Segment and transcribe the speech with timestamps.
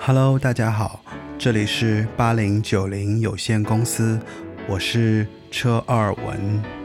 [0.00, 1.00] Hello，大家好，
[1.38, 4.18] 这里是八零九零有限公司，
[4.66, 6.77] 我是车二文。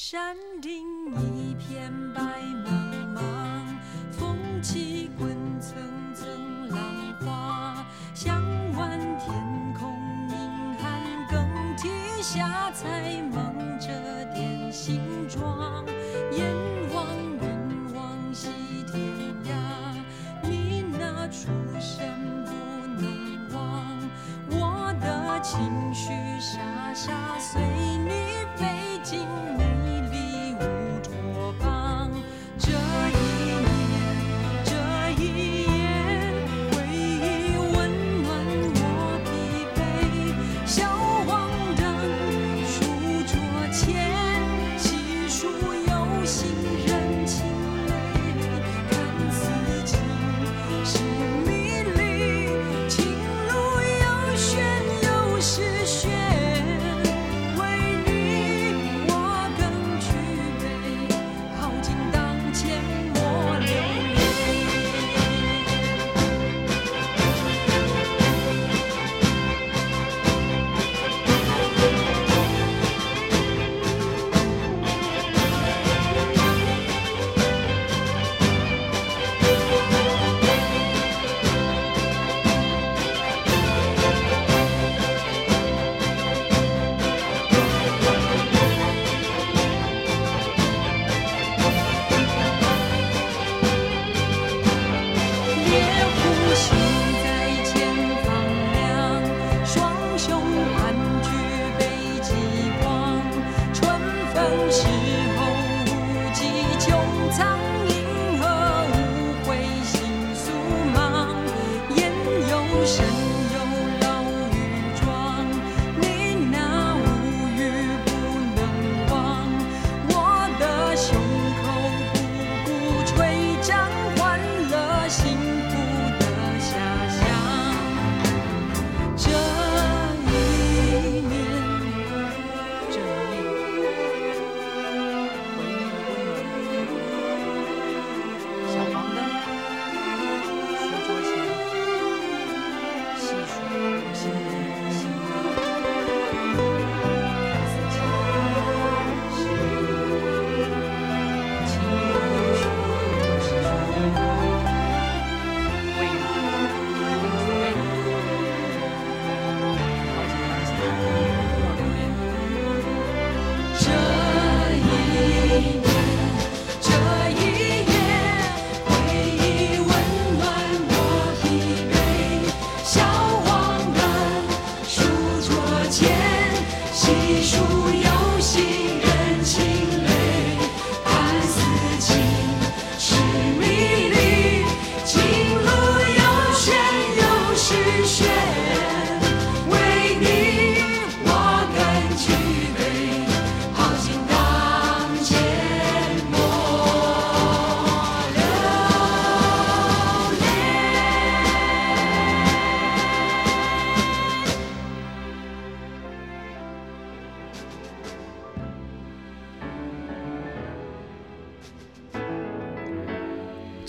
[0.00, 0.86] 山顶
[1.34, 2.22] 一片白
[2.64, 2.70] 茫
[3.12, 3.20] 茫，
[4.12, 5.76] 风起滚层
[6.14, 6.78] 层浪
[7.20, 8.40] 花，向
[8.74, 9.34] 晚天
[9.74, 9.92] 空
[10.30, 11.88] 硬汉更替
[12.22, 13.88] 下才蒙着
[14.32, 15.84] 点形状，
[16.30, 16.46] 眼
[16.94, 17.04] 望
[17.42, 18.50] 云望西
[18.86, 19.02] 天
[19.46, 19.50] 涯，
[20.44, 21.48] 你那出
[21.80, 22.08] 身
[22.44, 22.52] 不
[23.02, 23.98] 能忘，
[24.48, 29.26] 我的情绪傻傻随你飞进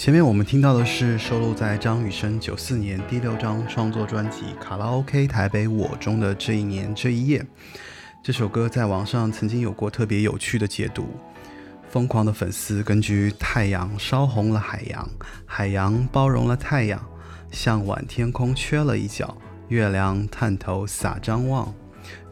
[0.09, 7.44] 前面我们听到的是收录在张雨生九四年第六张创作专辑《卡拉 OK 台北我》中的《这一年这一夜》。
[8.23, 11.09] 这首歌在网上曾经有过特别有趣的解读，
[11.91, 15.07] 疯狂的粉丝根据“太阳烧红了海洋，
[15.45, 17.00] 海洋包容了太阳，
[17.51, 21.71] 向晚天空缺了一角，月亮探头洒张望”。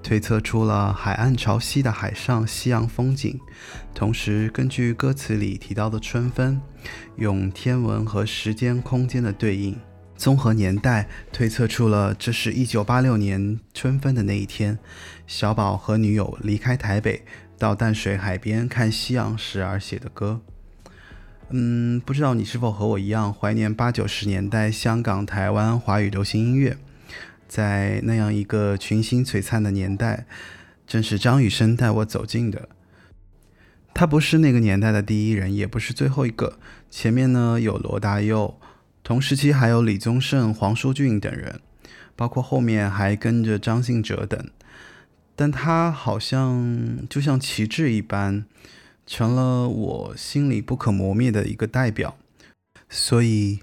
[0.08, 3.38] 推测出了海岸潮汐的海上夕阳风景，
[3.94, 6.62] 同时根据歌词里提到的春分，
[7.18, 9.78] 用天文和时间空间的对应，
[10.16, 14.80] 综合年代推测出了这是一九八六年春分的那一天，
[15.28, 17.26] 小宝和女友离开台北
[17.60, 20.40] 到淡水海边看夕阳时而写的歌。
[21.50, 26.78] 嗯，不知道你是否和我一样怀念八九十年代香港、台湾华语流行音乐？
[27.48, 30.26] 在那样一个群星璀璨的年代，
[30.86, 32.70] 正是张雨生带我走进的。
[33.94, 36.60] 他不是那个年代的第一人，也不是最后一个。
[36.92, 38.60] 前面呢有罗大佑，
[39.04, 41.62] 同时期还有李宗盛、黄舒骏等人，
[42.16, 44.50] 包括后面还跟着张信哲等。
[45.36, 48.46] 但他好像就像旗帜一般，
[49.06, 52.18] 成了我心里不可磨灭的一个代表。
[52.90, 53.60] 所以。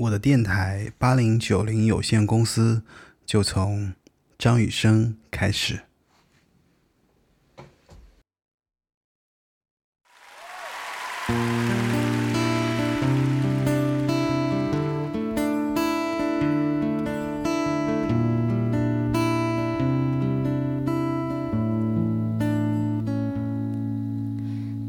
[0.00, 2.82] 我的电台八零九零有限公司
[3.26, 3.92] 就从
[4.38, 5.80] 张雨生开始。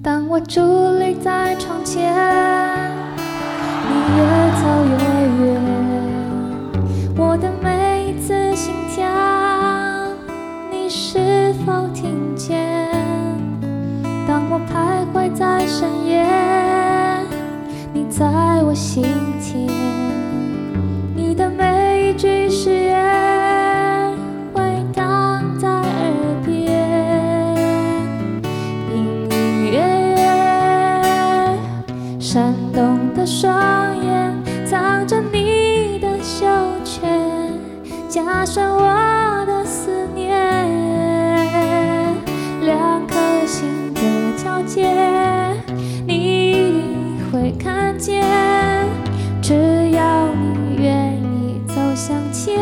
[0.01, 2.80] 当我伫立在窗前。
[4.17, 4.19] 越
[4.61, 4.93] 走越
[5.45, 5.47] 远，
[7.15, 7.65] 我的每
[8.07, 9.07] 一次心跳，
[10.71, 12.89] 你是否听见？
[14.27, 16.25] 当我徘徊在深夜，
[17.93, 18.25] 你在
[18.63, 19.03] 我心
[19.41, 19.69] 田，
[21.15, 23.40] 你的每一句誓言
[38.41, 40.35] 加深我的思念，
[42.61, 43.15] 两颗
[43.45, 44.01] 心的
[44.35, 44.89] 交界，
[46.07, 48.23] 你会看见。
[49.43, 49.53] 只
[49.91, 52.57] 要你愿意走向前，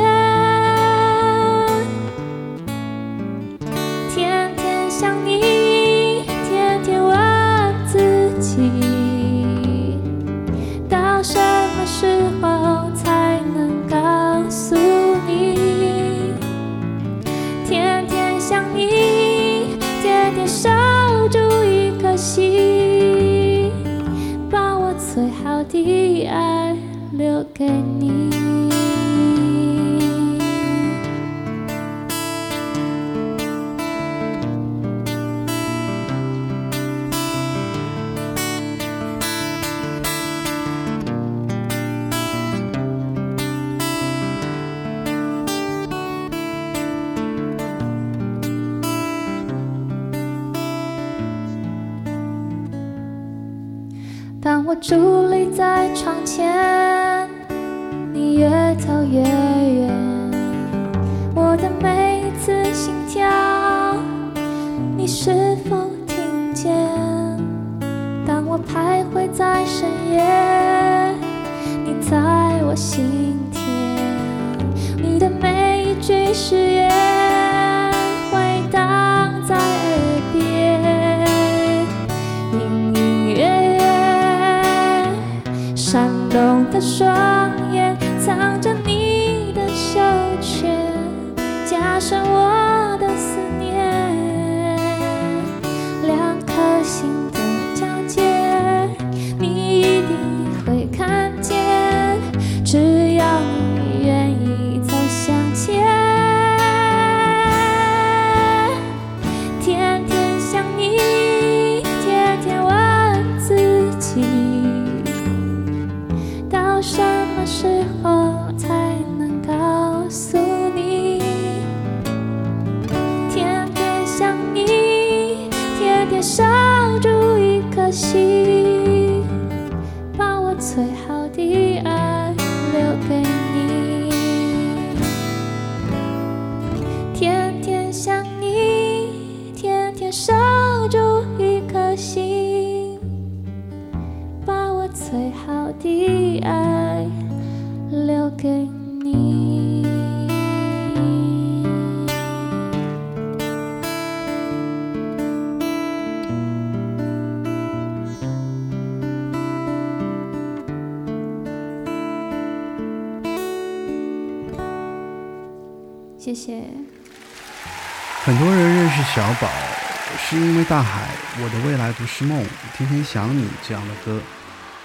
[170.70, 171.10] 《大海》
[171.44, 172.40] 《我的未来不是梦》
[172.76, 174.20] 《天天想你》这样的歌。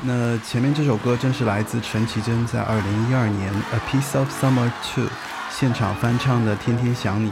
[0.02, 5.04] 那前面这首歌正是来自陈绮贞在二零一二年《A Piece of Summer Two》
[5.50, 7.30] 现场翻唱的《天天想你》。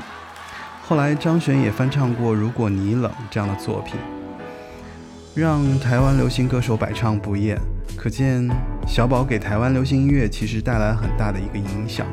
[0.86, 3.96] 后来张悬也翻唱过《如果你冷》这样的作品，
[5.34, 7.58] 让台湾流行歌手百唱不厌。
[7.96, 8.48] 可见
[8.86, 12.06] 小宝给台湾流行音乐其实带来很大的一个影响。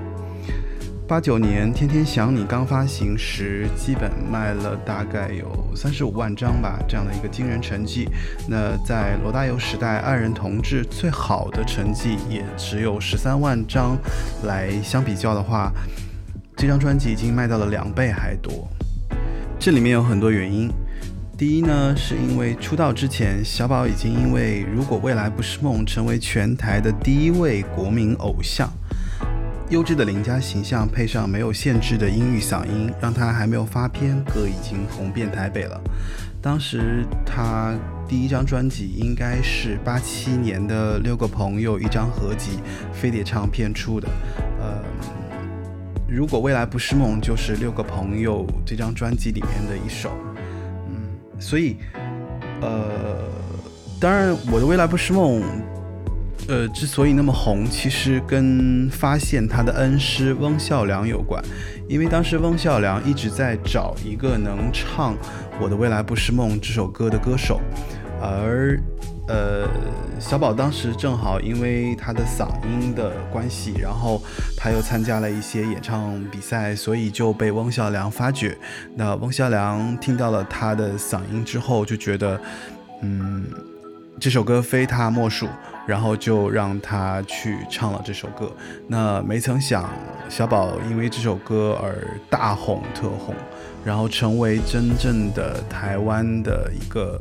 [1.10, 8.08] 八九年《天天想你》刚发行时，基本卖了大概有三十五万张吧，这样的一个惊人成绩。
[8.48, 13.98] 那在罗大佑时代，爱人同志最好的成绩也只有十三万张，
[14.44, 15.72] 来相比较的话，
[16.56, 18.68] 这张专辑已经卖到了两倍还多。
[19.58, 20.70] 这里面有很多原因。
[21.36, 28.72] 第一呢，是因为出道之前，小宝已经因为《如果未来不是梦》成为全台的第一位国民偶像。
[29.70, 35.80] 优质的邻家形象配上没有限制的音域嗓音，让他还没有发片，歌已经红遍台北了。
[36.42, 37.76] 当时他
[38.08, 42.62] 第一张专辑应该是八七年的《六个朋友》一张合集，
[42.92, 44.08] 飞碟唱片出的。
[44.60, 44.84] 呃，
[46.08, 50.10] 如果未来不是梦，就是《六个朋友》这张专辑里面的一首。
[50.88, 51.78] 嗯，所以，
[52.62, 53.30] 呃，
[54.00, 55.44] 当然，我的未来不是梦。
[56.48, 61.44] 呃，之所以那么红，其实跟发现他的恩师翁孝良有关，
[61.88, 65.14] 因为当时翁孝良一直在找一个能唱
[65.62, 67.62] 《我的未来不是梦》这首歌的歌手，
[68.20, 68.80] 而
[69.28, 69.68] 呃，
[70.20, 74.20] 小宝当时正好因为他的嗓音的关系，然后
[74.58, 78.58] 他又参加了一些演唱比赛，所以就被翁孝良发掘。
[78.96, 82.42] 那翁孝良听到了他的嗓音之后，就觉得，
[83.04, 83.46] 嗯。
[84.20, 85.48] 这首歌非他莫属，
[85.88, 88.52] 然后就让他去唱了这首歌。
[88.86, 89.90] 那没曾想，
[90.28, 91.96] 小宝因为这首歌而
[92.30, 93.34] 大红特红，
[93.86, 97.18] 然后成为真正的台湾的一个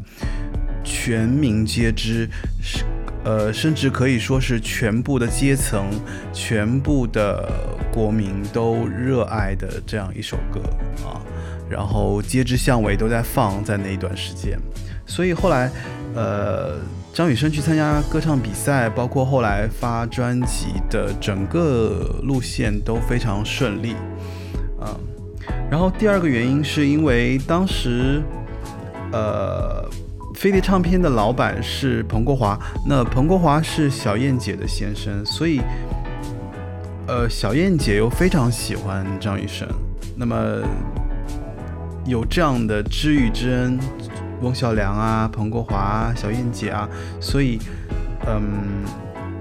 [0.83, 2.28] 全民皆知，
[2.61, 2.85] 是
[3.25, 5.87] 呃，甚至可以说是全部的阶层、
[6.33, 7.49] 全部的
[7.93, 10.61] 国民都热爱的这样一首歌
[11.07, 11.23] 啊。
[11.71, 14.59] 然后街知巷尾都在放，在那一段时间，
[15.07, 15.71] 所以后来。
[16.19, 16.75] 呃，
[17.15, 23.95] 张雨生去参加歌唱比赛，包括后来发专辑的整个路线都非常顺利，
[24.81, 24.89] 嗯。
[25.71, 28.21] 然后第二个原因是因为当时，
[29.13, 29.89] 呃，
[30.35, 35.61] 飞碟唱片的老板是彭国华，那彭国华是小燕姐的先生，所以，
[37.07, 39.69] 呃，小燕姐又非常喜欢张雨生，
[40.17, 40.37] 那么
[42.05, 43.79] 有这样的知遇之恩。
[44.40, 46.88] 翁孝良啊，彭国华啊、小燕姐啊，
[47.21, 47.59] 所以，
[48.26, 48.85] 嗯，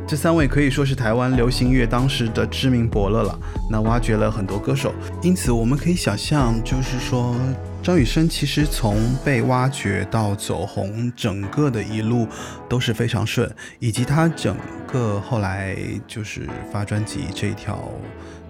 [0.08, 3.39] 这三位可以说是台湾流行乐当时的知名伯乐了。
[3.70, 7.36] 那挖掘了很多歌手，因此我们可以想象，就是说
[7.84, 12.27] 张雨生其实从被挖掘到走红，整个的一路
[12.70, 14.56] 都是非常顺，以及他整
[14.88, 15.77] 个后来
[16.08, 17.77] 就是发专辑这条。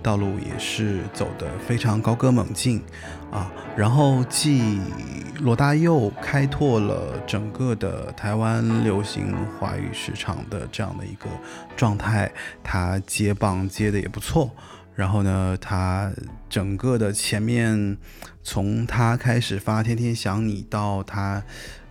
[0.03, 2.81] 道路也是走得非常高歌猛进
[3.31, 4.79] 啊，然后继
[5.39, 11.25] 罗大佑开拓了整个的台湾流行华语市场的这样的一个
[11.75, 12.31] 状态，
[12.63, 14.49] 他接棒接的也不错。
[14.95, 16.11] 然后呢，他
[16.49, 17.97] 整个的前面
[18.41, 21.43] 从他开始发《天天想你》到他。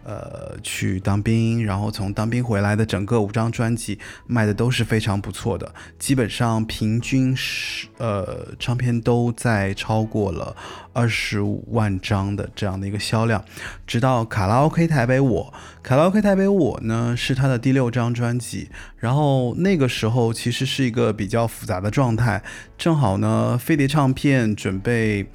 [0.08, 3.98] 呃，去当兵，然后从当兵回来的整个五张专辑
[4.28, 10.54] 卖的都是非常不错的，基本上平均是呃唱片都在超过了
[10.92, 13.44] 二十五万张的这样的一个销量。
[13.84, 22.40] 直到卡拉 OK 台北我，卡拉 OK 台北我呢是他的第六张专辑，然后那个时候其实是一个比较复杂的状态，
[22.78, 25.26] 正好呢飞碟唱片准备。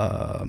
[0.00, 0.46] 呃，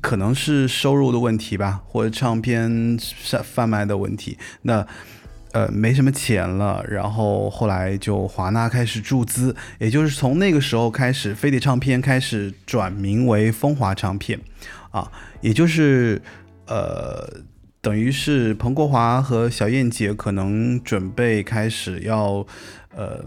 [0.00, 4.36] 可能是收入的问题吧，或者唱片贩贩卖的问题。
[4.62, 4.84] 那
[5.52, 14.40] 呃，没什么钱了，然后后来就华纳开始注资，也就是从那个时候开始，飞碟唱片开始转名为风华唱片，
[14.90, 15.08] 啊，
[15.40, 16.20] 也就是
[16.66, 17.44] 呃，
[17.80, 22.44] 等于是彭国华和小燕姐可能准备开始要，
[22.96, 23.24] 呃。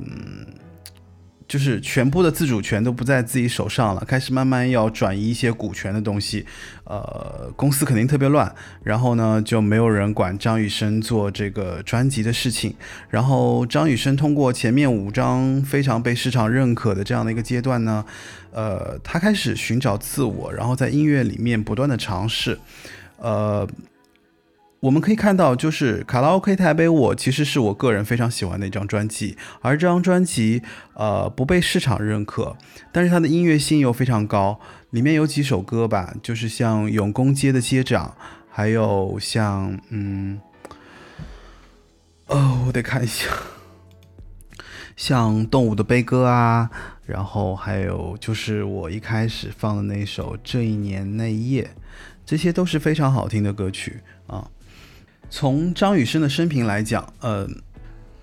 [1.48, 6.46] 就是全部的自主权都不在自己手上了，开始慢慢要转移一些股权的东西，
[6.86, 8.54] 呃，公司肯定特别乱。
[8.84, 12.74] 然后呢，就没有人管张雨生做这个专辑的事情。
[13.10, 18.04] 然后张雨生通过前面五张非常被市场认可的这样的一个阶段呢，
[18.52, 22.58] 呃，他开始寻找自我，然后在音乐里面不断的尝试，
[23.18, 23.68] 呃。
[24.86, 30.62] 我们可以看到，就是《卡拉 OK 台北我》其实是我个人非常喜欢的一张专辑，而这张专辑
[30.94, 32.56] 呃不被市场认可，
[32.92, 34.60] 但是它的音乐性又非常高，
[34.92, 38.16] 里面有几首歌吧，就是像《永公街的街长》，
[38.48, 40.40] 还有像嗯，
[42.28, 43.26] 哦，我得看一下，
[44.96, 46.70] 像《动物的悲歌》啊，
[47.08, 51.64] 然后还有就是我一开始放的那首《这一年那一夜》，
[52.24, 54.48] 这些都是非常好听的歌曲啊。
[55.30, 57.48] 从张雨生的生平来讲，呃，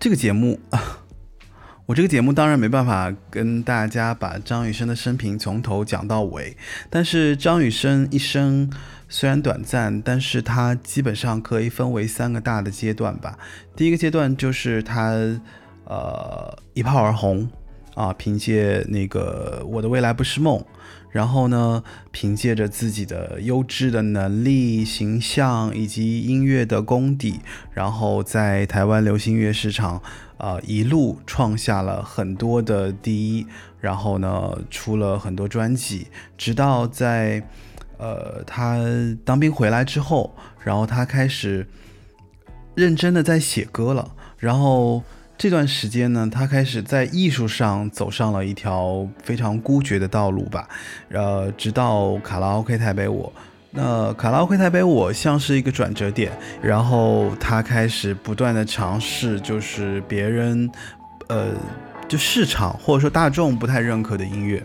[0.01, 0.59] 这个节目，
[1.87, 6.57] 我这个节目当然没办法跟大家把张雨生的生平从头讲到尾。
[6.89, 8.71] 但是张雨生一生
[9.09, 13.39] 虽然短暂，但是他基本上可以分为三个大的阶段吧。
[13.77, 15.11] 第一个阶段就是他，
[15.85, 17.51] 呃，一炮而红
[17.95, 20.59] 啊，凭借那个《我的未来不是梦》。
[21.13, 27.41] 然后呢，凭借着自己的优质的能力、形象以及音乐的功底，
[27.73, 30.03] 然后在台湾流行音乐市场，
[30.39, 33.47] 啊，一路创下了很多的第一。
[33.79, 36.07] 然后呢，出了很多专辑，
[36.39, 37.47] 直到在，
[37.99, 38.79] 呃，他
[39.25, 41.69] 当兵回来之后，然后他开始
[42.75, 45.03] 认真的在写歌了，然后。
[45.39, 50.69] 这段时间呢，他开始在艺术上走上了一条非常孤绝的道路吧。
[51.11, 53.33] 呃，直到卡拉 OK 台北我，
[53.73, 56.31] 那卡拉 OK 台北我像是一个转折点，
[56.63, 60.71] 然后他开始不断的尝试，就是别人，
[61.29, 61.49] 呃，
[62.07, 64.65] 就市场或者说大众不太认可的音乐。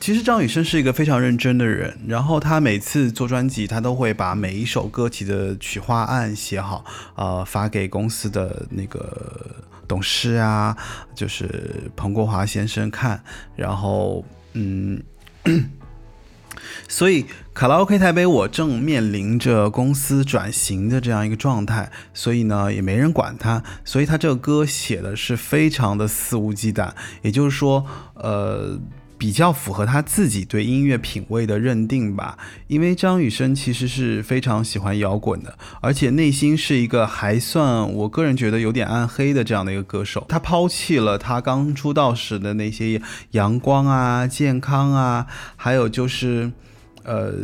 [0.00, 6.82] 其实张雨生是一个非常认真的人，然后他每次做专辑，他都会把每一首歌曲的曲花案写好，
[7.16, 9.54] 呃，发给公司的那个
[9.86, 10.74] 董事啊，
[11.14, 13.22] 就是彭国华先生看，
[13.54, 14.24] 然后，
[14.54, 15.02] 嗯，
[16.88, 28.80] 所以卡拉 OK 台北我正面临着公司转型的这样一个状态，所以呢，也没人管他，所以他这个歌写的是非常的肆无忌惮，也就是说，呃。
[29.20, 40.24] 比较符合他自己对音乐品味的认定吧，因为张雨生其实是非常喜欢摇滚的，而且内心是一个还算我个人觉得有点暗黑的这样的一个歌手。
[40.26, 43.02] 他抛弃了他刚出道时的那些
[43.32, 46.50] 阳光啊、健康啊，还有就是，
[47.04, 47.34] 呃。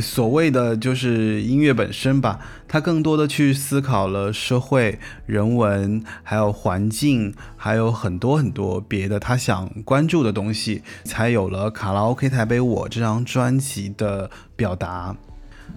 [0.00, 15.16] 所谓的就是音乐本身吧，他更多的去思考了社会、人文，还有环境，还有很多很多别的他想关注的东西，才有了《卡拉 OK 台北我》这张专辑的表达。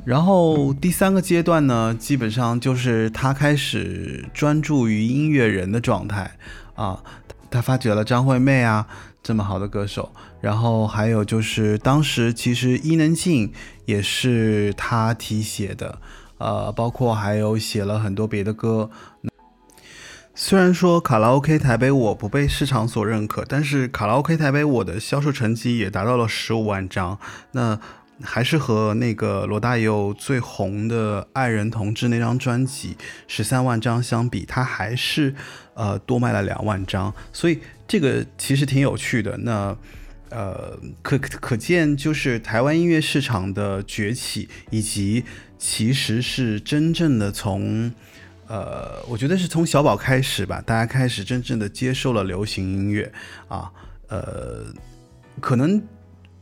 [0.03, 6.37] 然后第三个阶段呢，基本上就是他开始专注于音乐人的状态
[6.75, 7.03] 啊，
[7.51, 8.87] 他发掘了张惠妹啊。
[9.23, 13.51] 这么好的歌手，然后还有就是当时其实伊能静
[13.87, 15.99] 也是他题写的，
[16.37, 18.91] 呃，包括还有写了很多别的歌。
[20.35, 27.17] 虽然说卡拉 OK 台北我不被市场所认可，但是卡拉 OK 台北我的销售成绩也达到了十五万张，
[27.53, 27.79] 那
[28.21, 32.95] 还是和那个罗大佑最红的《爱人同志》那张专辑
[33.27, 35.33] 十三万张相比，他还是
[35.73, 37.59] 呃多卖了两万张，所以。
[37.89, 39.73] 这个其实挺有趣的，那
[40.29, 45.23] 呃，可可见就是台湾音乐市场的崛起，以及
[45.57, 47.91] 其实是真正的从
[48.47, 53.11] 呃，我觉得是从小宝开始吧，大家开始真正的接受了流行音乐
[53.47, 53.71] 啊，
[54.07, 54.65] 呃，
[55.39, 55.81] 可能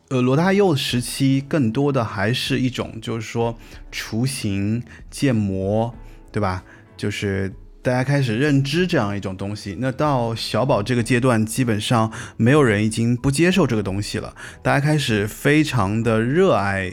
[0.10, 3.58] 呃罗大佑时期更多的还是一种就是说
[3.92, 5.94] 雏形建模，
[6.32, 6.64] 对吧？
[6.98, 7.54] 就是。
[7.86, 14.34] 大家开始认知这样一种东西，那到小宝这个阶段，基本上没有人已经不接受这个东西了。
[14.64, 16.92] 大家开始非常的热爱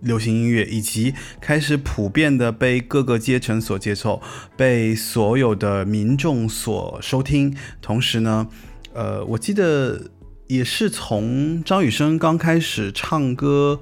[0.00, 4.20] 流行音乐，以及开始普遍的被各个阶层所接受，
[4.56, 7.56] 被所有的民众所收听。
[7.80, 8.48] 同时呢，
[8.92, 10.10] 呃，我记得
[10.48, 13.80] 也是从张雨生刚开始唱歌。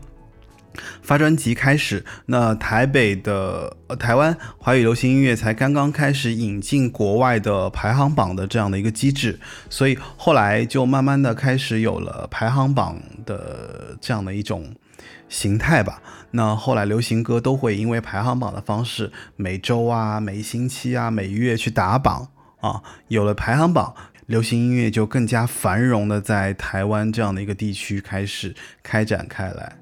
[1.03, 14.75] 发专辑开始，那台北的呃台湾华语流行音乐才刚刚开始引进国外的排行榜的这样的一个机制，所以后来就慢慢的开始有了排行榜的这样的一种
[15.29, 16.03] 形态吧。
[16.33, 22.29] 那后来流行歌都会因为排行榜的方式，每周啊、每星期啊、每月去打榜
[22.61, 29.82] 啊，有了排行榜，流行音乐就更加繁荣的在台湾这样的一个地区开始开展开来。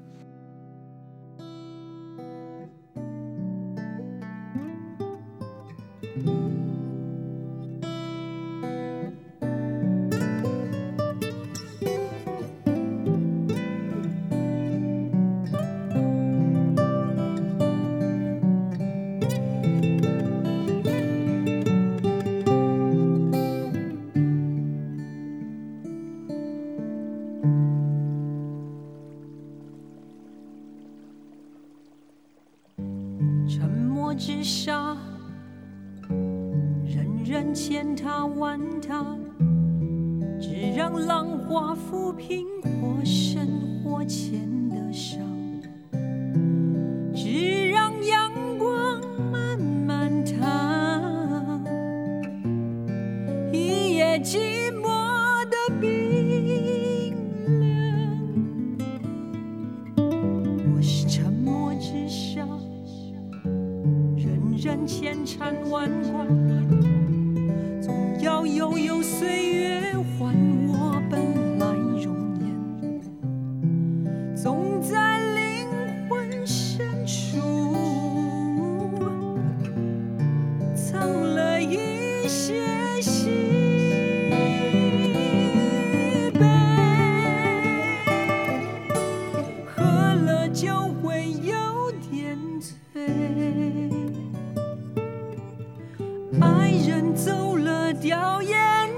[96.41, 98.90] 爱人走了掉眼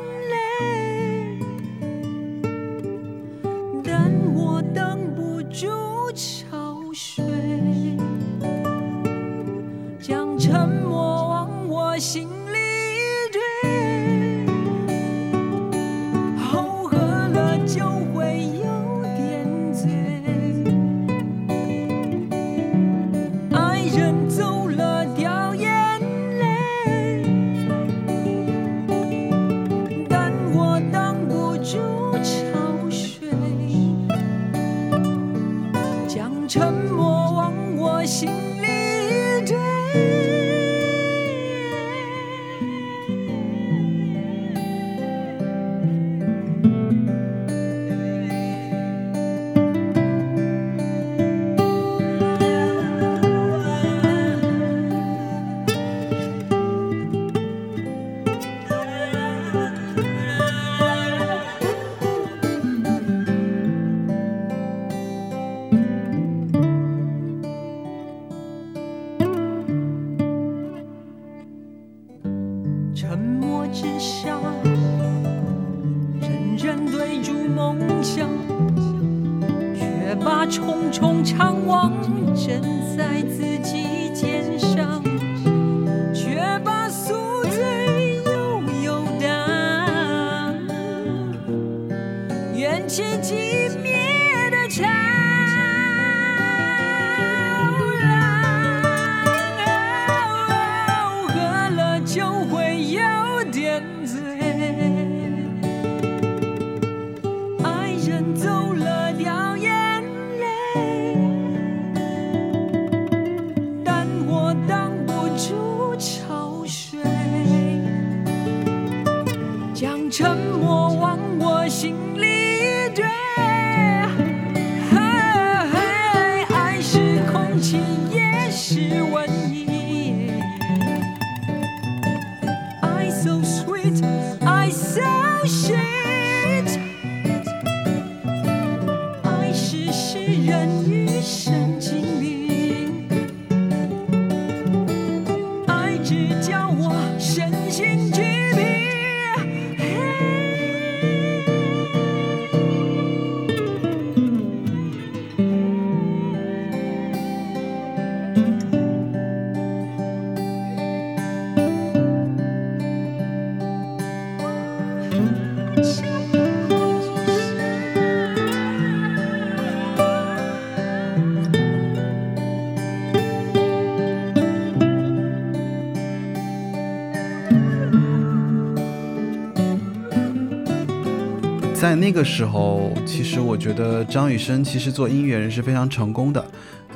[181.84, 186.42] 在那个时候，其实我觉得张雨生其实做音乐人是非常成功的。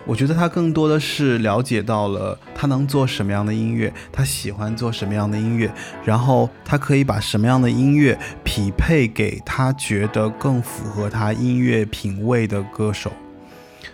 [0.05, 5.69] 我觉得他更多的是了解到了他能做什么样的音乐，他喜欢做什么样的音乐，
[6.05, 13.11] 然后他可以把什么样的音乐匹配给他觉得更符合他音乐品味的歌手。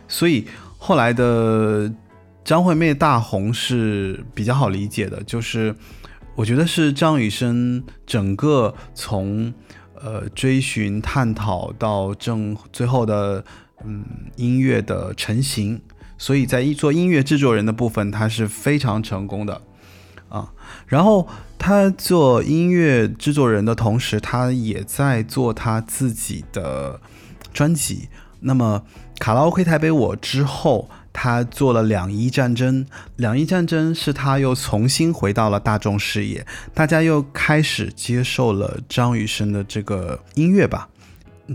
[0.07, 0.45] 所以
[0.77, 1.91] 后来的
[2.45, 5.75] 张惠妹大红是比较好理解的，就是
[6.35, 9.51] 我觉得是张雨生整个从
[10.03, 13.43] 呃追寻、探讨到正最后的
[13.85, 14.03] 嗯
[14.35, 15.81] 音乐的成型，
[16.17, 19.61] 所以在一做音乐制作人的部分，他是非常成功的
[20.29, 20.51] 啊。
[20.85, 26.99] 然后他做音乐制作人的同时，他也在做他自己的
[27.53, 28.09] 专辑。
[28.41, 28.83] 那么
[29.19, 32.85] 卡拉 OK 台北我之后，他做了两伊战争，
[33.17, 40.89] 两伊战争是他又重新回到了大众视野，大家又开始接受了张雨生的这个音乐吧。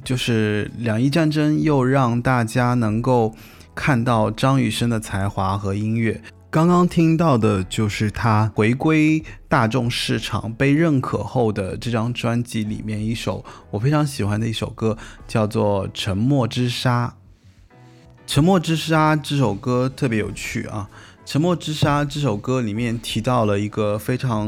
[0.05, 3.35] 就是两伊战争又让大家能够
[3.75, 6.23] 看到张雨生的才华和音乐。
[6.51, 17.07] 刚刚听到的就是他回归大众市场、被认可后的这张专辑里面一首我非常喜欢的一首歌，叫做《沉默之沙》。
[18.29, 20.87] 《沉默之沙》这首歌特别有趣啊，
[21.25, 24.47] 《沉默之沙》这首歌里面提到了一个非常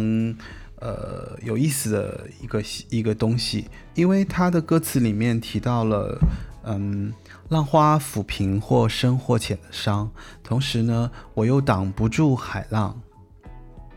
[0.81, 3.65] 呃有意思的一个一个东西，
[3.95, 6.21] 因为它的歌词里面提到了
[6.65, 7.15] 嗯。
[7.49, 10.09] 浪花抚平或深或浅的伤，
[10.45, 13.01] 同时呢，我又挡不住海浪，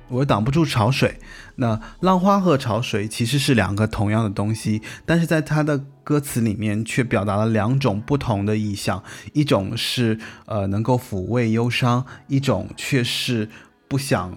[0.08, 1.20] 我又挡不住潮水。
[1.56, 13.48] 那浪花和潮水其实是两个同样的东西，但是在他的歌词里面却表达了两种不同的意象：一种是呃能够抚慰忧伤，一种却是
[13.88, 14.36] 不想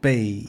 [0.00, 0.44] 被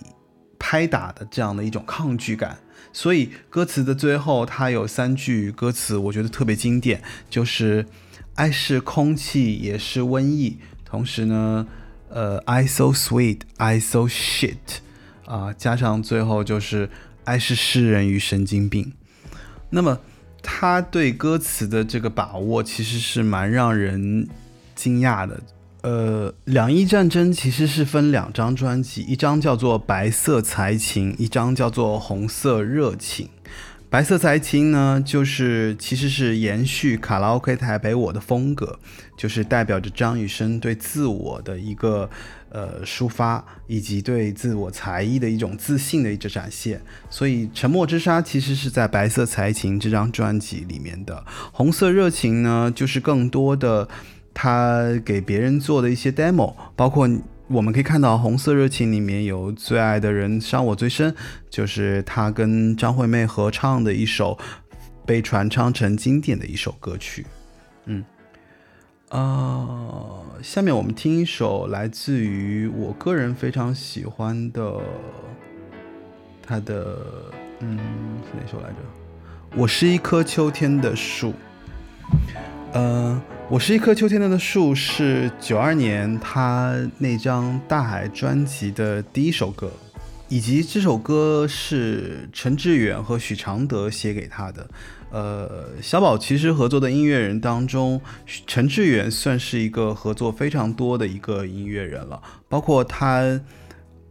[0.58, 2.58] 拍打的这样的一种抗拒感。
[2.92, 7.86] 所以歌词的最后，它有三句歌词，我觉得特别经典，就是
[8.36, 10.58] “爱是空气，也是瘟疫”。
[10.86, 11.66] 同时呢，
[12.14, 14.82] 呃，“I so sweet, I so shit”，
[15.26, 16.88] 啊，加上最后就是
[17.26, 18.94] “爱是诗人与神经病”。
[19.72, 20.00] 那么
[20.44, 24.28] 他对歌词的这个把握，其实是蛮让人
[24.76, 25.42] 惊讶的。
[25.82, 33.26] 呃，两伊战争其实是分两张专辑，一张叫做《白色才情》，一张叫做《红色热情》。
[33.94, 38.80] 白色才情呢，就是其实是延续卡拉 OK 台北我的风格，
[39.16, 42.10] 就是代表着张雨生对自我的一个
[42.50, 46.82] 呃抒发，以及对自我才艺的一种自信的一种展现。
[47.08, 53.88] 所以《沉默之沙》其实是在《白色才情》这张专辑里面的，《红色热情》呢，就是更多的。
[54.36, 57.08] 他给别人做的一些 demo，包括
[57.48, 61.12] 我们可以看到《红色热情》里面有《最爱的人伤我最深》，
[61.50, 64.38] 就是他跟张惠妹合唱的一首
[65.06, 67.26] 被传唱成经典的一首歌曲。
[67.86, 68.04] 嗯，
[69.10, 74.80] 呃，下面我们听一首来自于我个人非常喜欢的
[76.42, 76.98] 他的，
[77.60, 78.76] 嗯，是哪首来着？
[79.56, 81.34] 我是一棵秋天的树。
[82.74, 89.72] 呃，我是一棵秋天的树，是九二年他那张大海专辑的第一首歌，
[90.28, 94.68] 以及这首歌是陈志远和许常德写给他的。
[95.12, 98.02] 呃，小宝其实合作的音乐人当中，
[98.48, 103.20] 陈志远算是一个合作非常多的一个音乐人了，包括他，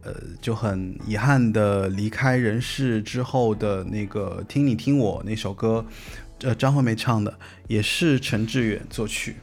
[0.03, 5.85] 呃，就很遗憾的离开人世之后的那个《听你听我》那首歌。
[6.43, 9.37] 呃，张惠妹唱的也是陈志远作曲。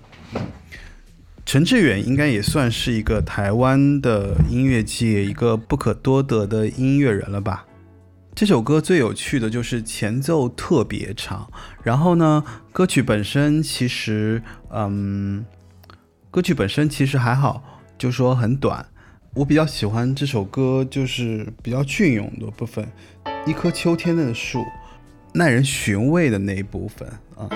[1.46, 7.66] 陈志远应该也算是一个台湾的音乐界一个不可多得的音乐人了吧？
[8.34, 11.50] 这首歌最有趣的就是前奏特别长，
[11.82, 15.44] 然后呢，歌曲本身其实，嗯，
[16.30, 18.86] 歌曲本身其实还好，就说很短。
[19.34, 22.86] 我比较喜欢这首歌，就是比较隽永的部分，
[23.46, 24.64] 一棵秋天的树。
[25.32, 27.48] 耐人寻味的那一部分啊。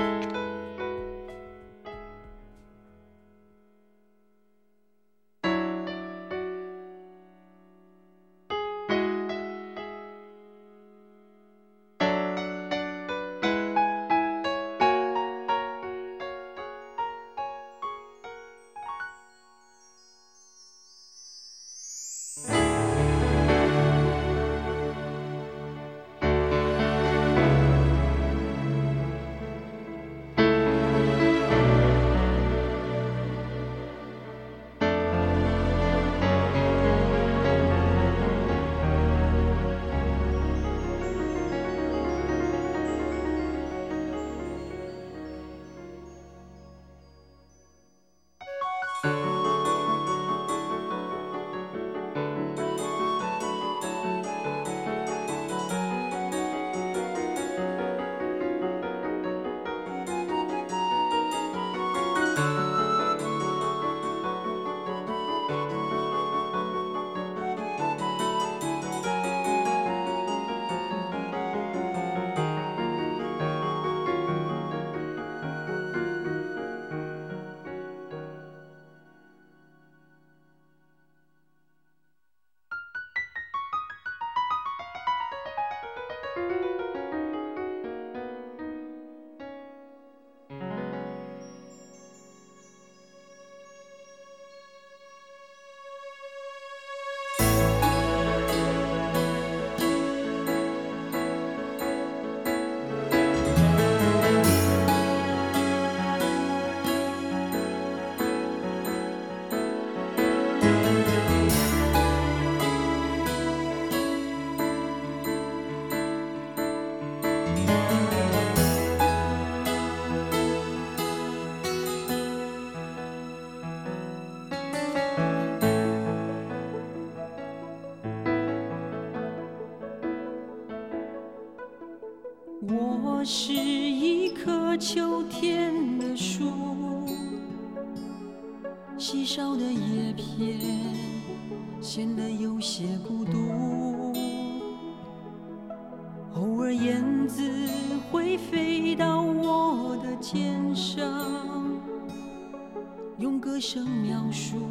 [153.67, 154.69] 声描述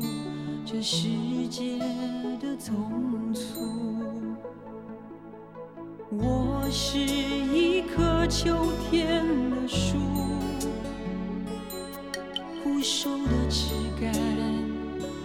[0.63, 1.07] 这世
[1.49, 1.79] 界
[2.39, 3.59] 的匆促。
[6.11, 8.55] 我是一棵秋
[8.91, 9.97] 天的树，
[12.63, 14.13] 枯瘦的枝干，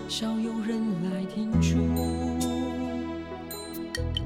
[0.08, 0.80] 少有人
[1.12, 1.76] 来停驻。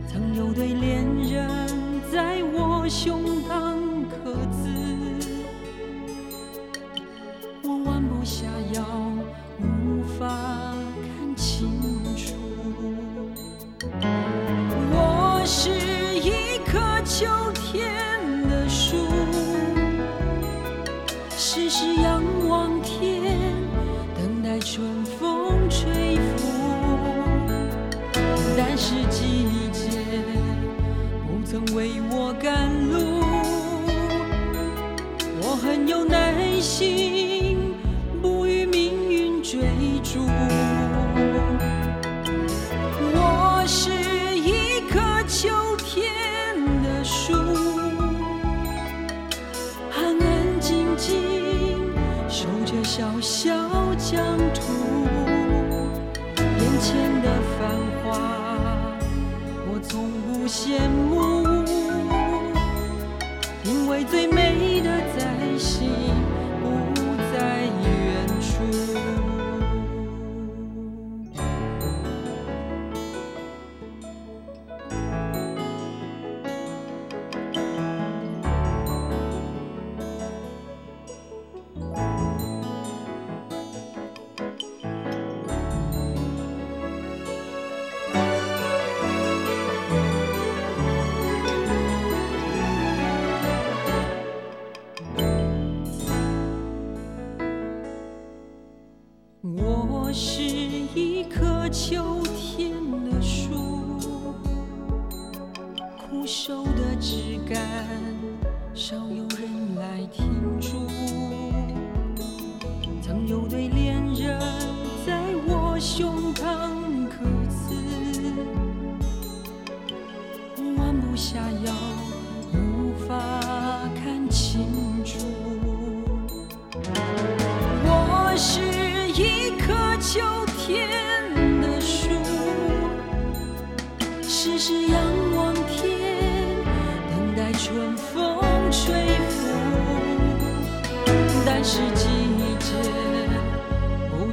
[0.07, 1.69] 曾有对恋人
[2.13, 3.42] 在我胸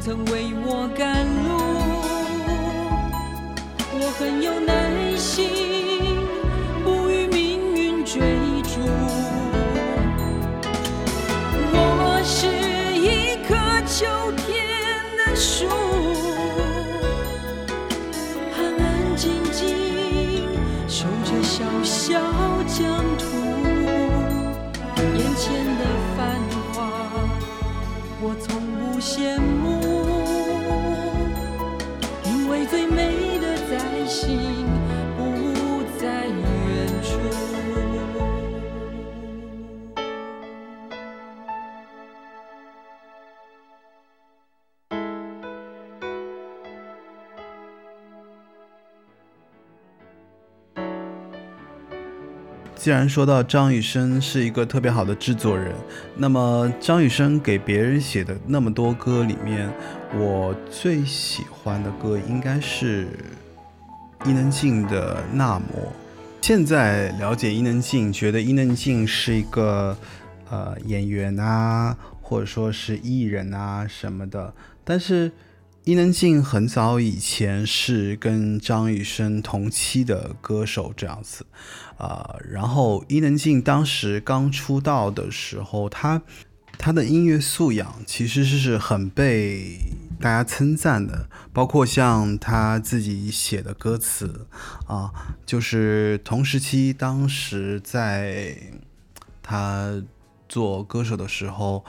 [0.09, 1.49] 曾为我赶路，
[3.93, 5.78] 我很有耐心，
[52.79, 55.75] 既然说到张雨生是一个特别好的制作人，
[56.15, 59.69] 那么张雨生给别人写的那么多歌里面，
[60.17, 63.05] 我最喜欢的歌应该是
[64.25, 65.65] 伊能静的《那么》。
[66.41, 69.97] 现在了解伊能静，觉得伊能静是一个
[70.49, 74.53] 呃演员啊，或者说是艺人啊什么的，
[74.85, 75.29] 但是
[75.89, 81.47] 伊能静很早以前是跟张雨生同期的歌手这样子。
[81.97, 86.21] 啊、然后伊能静当时刚出道的时候，她
[86.77, 89.79] 她的音乐素养其实是很被
[90.21, 94.45] 大家称赞的，包括像他自己写的歌词
[94.85, 95.11] 啊，
[95.43, 98.55] 就是同时期当时在
[99.41, 100.03] 他
[100.47, 101.83] 做歌手的时候，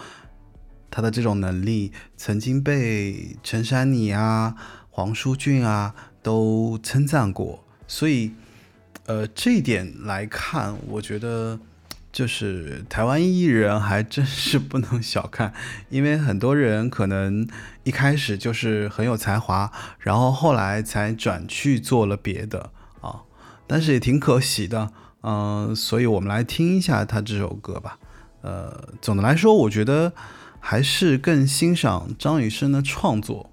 [0.91, 4.55] 他的这种能力曾经被陈珊妮啊、
[4.91, 8.33] 黄舒骏啊都称赞过，所以
[9.07, 11.61] 呃这一点来看，我觉得。
[12.13, 15.55] 就是台湾艺人还真是不能小看，
[15.91, 17.49] 因为很多人可能
[17.85, 19.71] 一开始就是很有才华，
[20.01, 23.23] 然后后来才转去做了别的啊，
[23.69, 24.91] 但是也挺可惜的，
[25.23, 28.01] 嗯，所以我们来听一下他这首歌吧。
[28.43, 30.13] 呃，总的来说，我觉得
[30.61, 33.50] 还是更欣赏张雨生的创作。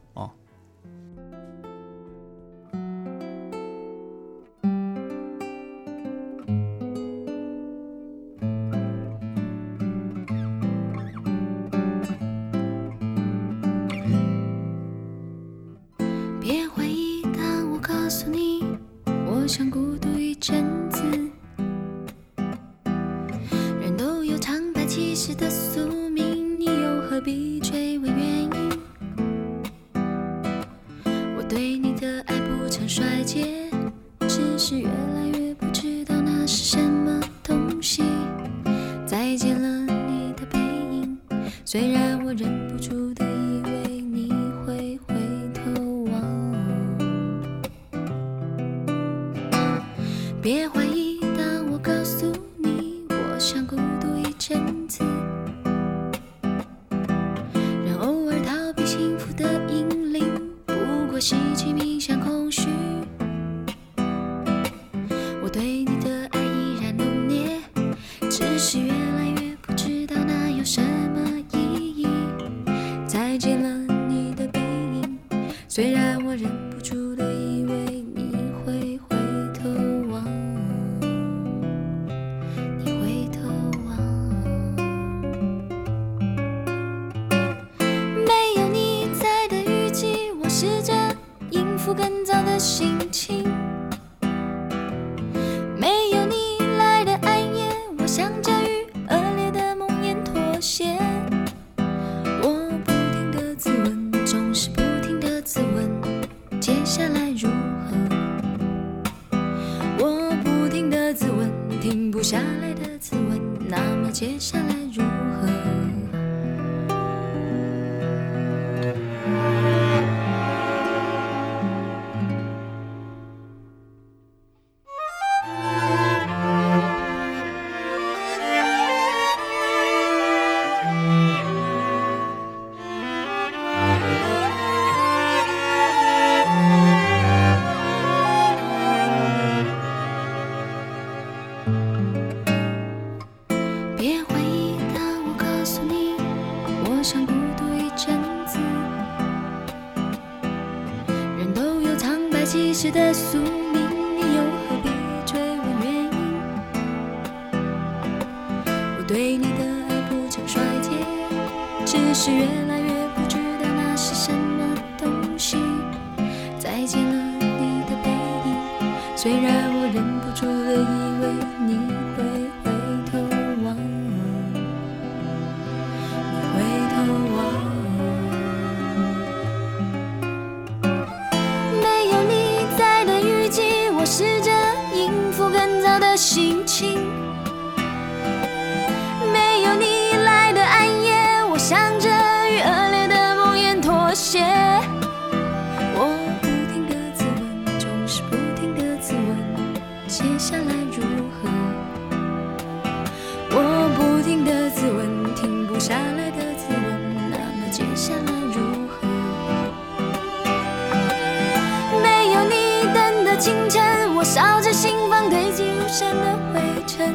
[213.40, 217.14] 清晨我扫着心房堆积如山的灰尘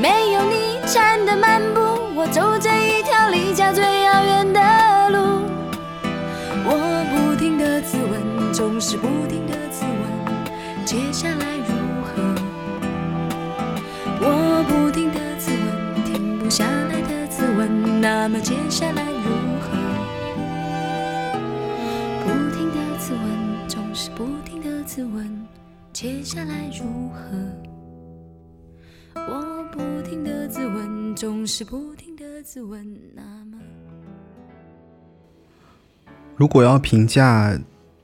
[0.00, 1.80] 没有你站的漫步
[2.14, 4.60] 我走这一条离家最遥远的
[5.10, 5.44] 路。
[6.64, 12.34] 我不停的自问总是不停的自问接下来如何？
[14.20, 19.03] 我不停的自问停不下来的自问那么接下来
[24.94, 25.28] 次问
[25.92, 27.36] 接下来如何。
[29.16, 33.58] 我不停的自问，总是不停的自问，那么
[36.36, 37.58] 如果要评价，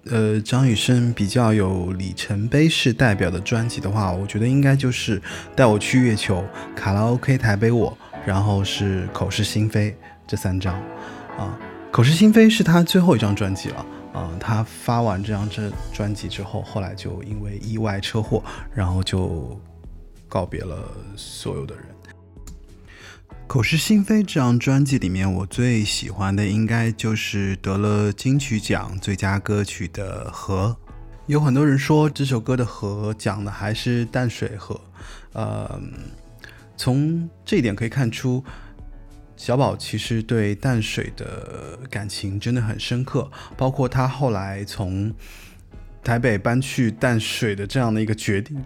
[0.07, 5.21] 呃，张雨生比较有里程碑式代表的专辑的话，我觉得应该就是
[5.55, 6.39] 《带我去月球》、
[6.75, 9.93] 《卡拉 OK 台北我》，然后是《口是心非》
[10.27, 10.75] 这三张。
[11.39, 11.57] 啊，
[11.93, 13.87] 《口是心非》是他最后一张专辑了。
[14.13, 18.43] 啊，他发完这张这专辑之后，后来就因为意外车祸，
[18.75, 19.61] 然后就
[20.29, 21.85] 告别了所有的人。
[23.47, 30.77] 口是心非这张专辑里面，我最喜欢的应该就是得了金曲奖最佳歌曲的《河》。
[31.27, 34.81] 有很多人说这首歌的“河”讲的还是淡水河，
[35.33, 35.81] 呃，
[36.77, 38.43] 从这一点可以看出，
[39.41, 43.27] 小宝其实对淡水的感情真的很深刻。
[43.57, 45.11] 包括他后来从
[46.05, 48.63] 台北搬去淡水的这样的一个决定。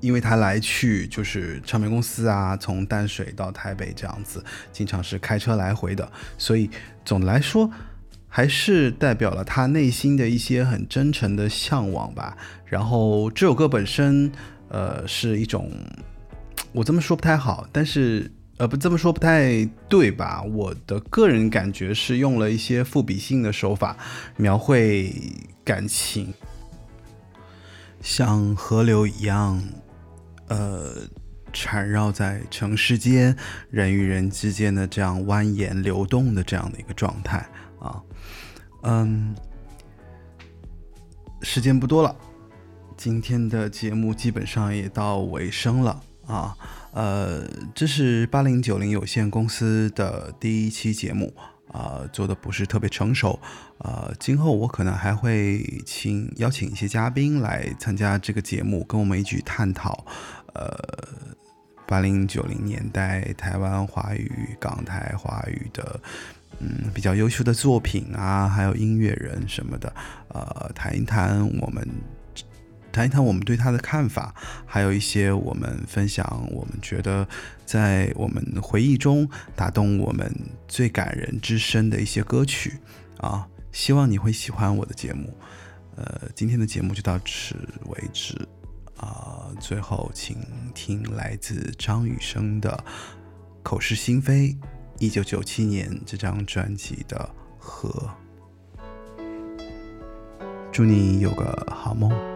[0.00, 6.68] 因为他来去就是唱片公司啊，从淡水到台北这样子，经常是开车来回的，所以
[7.04, 7.70] 总的来说，
[8.26, 12.36] 还是代表了他内心的一些很真诚的向往吧。
[12.64, 14.32] 然后这首歌本身，
[14.70, 15.70] 呃，是一种，
[16.72, 18.28] 我这么说不太好，但是
[18.58, 20.42] 呃不这么说不太对吧？
[20.42, 23.96] 我的个人感觉是用了一些赋比性的手法
[24.36, 25.14] 描绘
[25.64, 26.32] 感情。
[28.00, 29.62] 像河流一样，
[30.46, 30.94] 呃，
[31.52, 33.36] 缠绕在城市间，
[33.68, 37.44] 人与人之间的这样蜿蜒流动的这样的一个状态
[37.80, 38.00] 啊，
[38.82, 39.34] 嗯，
[41.42, 42.14] 时间不多了，
[42.96, 46.56] 今天的节目基本上也到尾声了啊，
[46.96, 51.32] 呃，这是八零九零有限公司的第一期节目。
[51.72, 53.38] 啊，做的不是特别成熟，
[53.78, 60.06] 呃，今后我可能还会请邀请一些嘉宾来参加这个节目，跟我们一起探讨，
[60.54, 60.74] 呃，
[61.86, 66.00] 八零九零年代台湾华语、港台华语的，
[66.60, 69.92] 嗯，比较优秀的作品啊，还有音乐人什么的，
[70.28, 71.86] 呃，谈一谈我们。
[72.96, 74.34] 谈一谈我们对他的看法，
[74.64, 77.28] 还有一些我们分享我们觉得
[77.66, 80.34] 在我们回忆中打动我们
[80.66, 82.78] 最感人之深的一些歌曲
[83.18, 85.36] 啊，希望你会喜欢我的节目。
[85.96, 88.34] 呃，今天的节目就到此为止
[88.96, 90.38] 啊，最后请
[90.74, 92.82] 听来自张雨生的
[93.62, 94.48] 《口是心非》，
[94.98, 97.28] 一九九七年这张专辑的
[97.62, 97.90] 《和》。
[100.72, 102.35] 祝你有个好梦。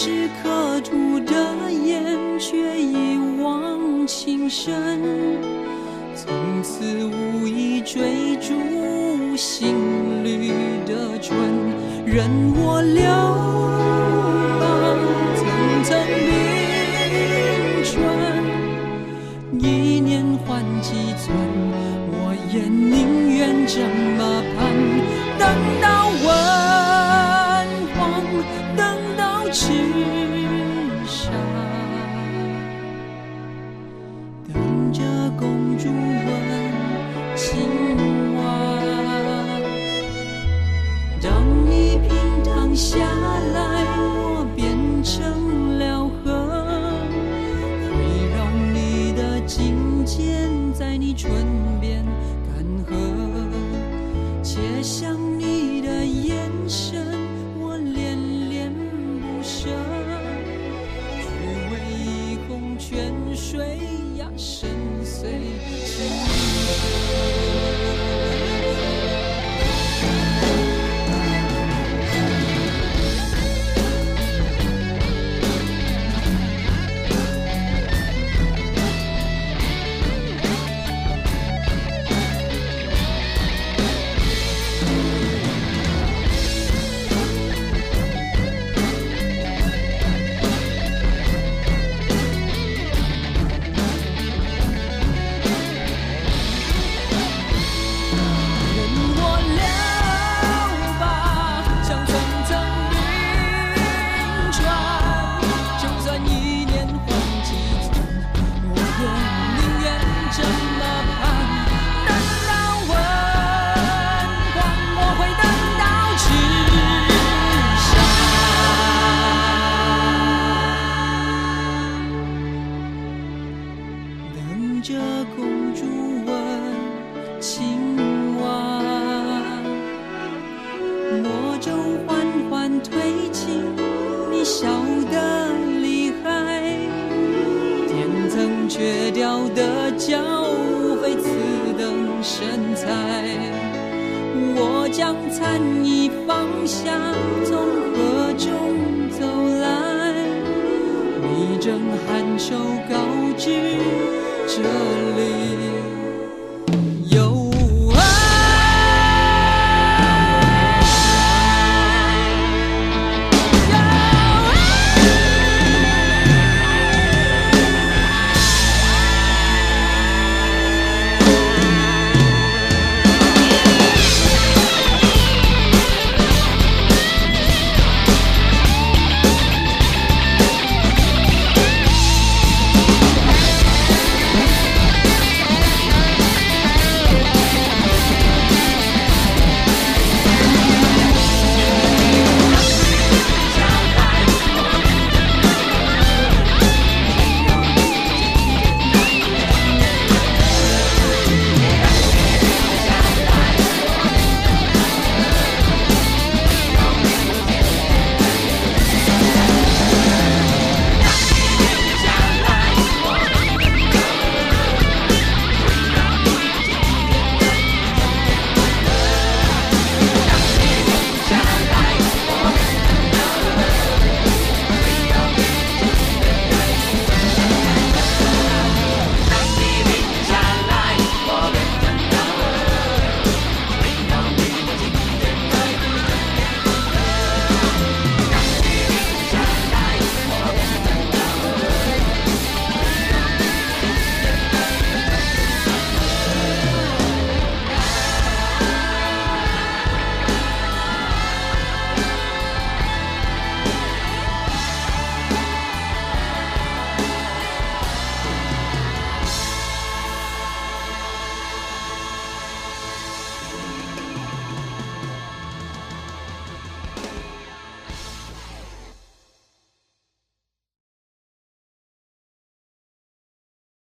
[0.00, 2.02] 我是刻图的眼，
[2.38, 4.98] 却一往情深，
[6.14, 6.32] 从
[6.62, 10.54] 此无意追逐心里
[10.86, 11.36] 的春，
[12.06, 13.04] 任我流